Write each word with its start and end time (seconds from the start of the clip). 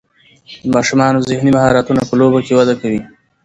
د 0.63 0.65
ماشومانو 0.75 1.25
ذهني 1.29 1.51
مهارتونه 1.57 2.01
په 2.09 2.13
لوبو 2.19 2.39
کې 2.45 2.53
وده 2.59 2.75
کوي. 2.81 3.01